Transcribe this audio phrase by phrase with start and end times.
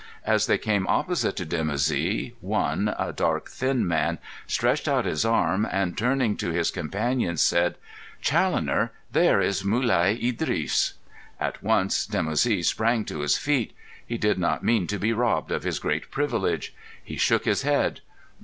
[0.25, 5.63] As they came opposite to Dimoussi, one, a dark, thin man, stretched out his arm
[5.71, 7.75] and, turning to his companion, said:
[8.19, 10.95] "Challoner, there is Mulai Idris."
[11.39, 13.73] At once Dimoussi sprang to his feet.
[14.03, 16.73] He did not mean to be robbed of his great privilege.
[17.03, 18.01] He shook his head.